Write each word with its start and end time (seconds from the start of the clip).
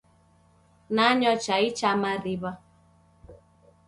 Nanywa 0.95 1.33
chai 1.43 1.67
cha 1.77 1.91
mariw'a. 2.01 2.51